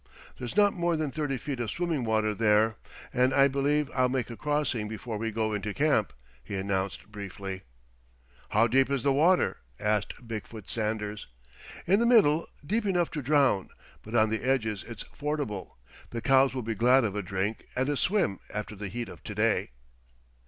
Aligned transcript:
"There's 0.39 0.57
not 0.57 0.73
more 0.73 0.97
than 0.97 1.11
thirty 1.11 1.37
feet 1.37 1.59
of 1.59 1.69
swimming 1.69 2.03
water 2.05 2.33
there, 2.33 2.75
and 3.13 3.35
I 3.35 3.47
believe 3.47 3.87
I'll 3.93 4.09
make 4.09 4.31
a 4.31 4.35
crossing 4.35 4.87
before 4.87 5.19
we 5.19 5.29
go 5.29 5.53
into 5.53 5.75
camp," 5.75 6.11
he 6.43 6.55
announced 6.55 7.11
briefly. 7.11 7.61
"How 8.49 8.65
deep 8.65 8.89
is 8.89 9.03
the 9.03 9.13
water?" 9.13 9.57
asked 9.79 10.27
Big 10.27 10.47
foot 10.47 10.71
Sanders. 10.71 11.27
"In 11.85 11.99
the 11.99 12.07
middle, 12.07 12.47
deep 12.65 12.87
enough 12.87 13.11
to 13.11 13.21
drown, 13.21 13.69
but 14.01 14.15
on 14.15 14.31
the 14.31 14.41
edges 14.43 14.83
it's 14.87 15.03
fordable. 15.13 15.77
The 16.09 16.19
cows 16.19 16.55
will 16.55 16.63
be 16.63 16.73
glad 16.73 17.03
of 17.03 17.15
a 17.15 17.21
drink 17.21 17.67
and 17.75 17.87
a 17.87 17.95
swim 17.95 18.39
after 18.51 18.75
the 18.75 18.87
heat 18.87 19.07
of 19.07 19.21
to 19.25 19.35
day." 19.35 19.69